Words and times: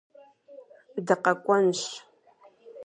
Дыкъэкӏуэнщ. 1.05 1.81